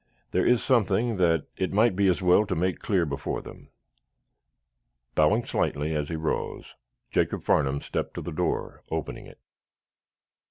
[0.31, 3.69] There is something that it might be as well to make clear before them."
[5.13, 6.73] Bowing slightly, as he rose,
[7.11, 9.37] Jacob Farnum stepped to the door, opening it.